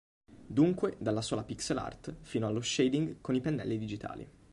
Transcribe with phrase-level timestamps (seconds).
[0.47, 4.27] Dunque, dalla sola pixel art fino allo shading con i pennelli digitali.